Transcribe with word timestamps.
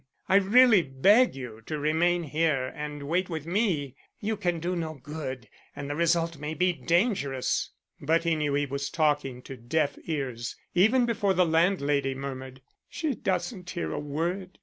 "I 0.27 0.37
really 0.37 0.81
beg 0.81 1.35
you 1.35 1.61
to 1.67 1.77
remain 1.77 2.23
here 2.23 2.73
and 2.75 3.03
wait 3.03 3.29
with 3.29 3.45
me. 3.45 3.95
You 4.19 4.35
can 4.35 4.59
do 4.59 4.75
no 4.75 4.95
good 4.95 5.47
and 5.75 5.87
the 5.87 5.95
result 5.95 6.39
may 6.39 6.55
be 6.55 6.73
dangerous." 6.73 7.69
But 8.01 8.23
he 8.23 8.33
knew 8.33 8.55
he 8.55 8.65
was 8.65 8.89
talking 8.89 9.43
to 9.43 9.55
deaf 9.55 9.99
ears 10.05 10.55
even 10.73 11.05
before 11.05 11.35
the 11.35 11.45
landlady 11.45 12.15
murmured: 12.15 12.63
"She 12.89 13.13
doesn't 13.13 13.69
hear 13.69 13.91
a 13.93 13.99
word. 13.99 14.57